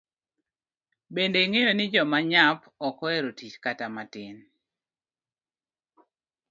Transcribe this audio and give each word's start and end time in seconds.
Bende 1.13 1.39
ingeyo 1.45 1.71
ni 1.75 1.85
joma 1.93 2.19
nyap 2.31 2.59
ok 2.87 2.97
oero 3.07 3.29
tich 3.37 3.55
kata 3.63 3.87
matin. 3.95 4.35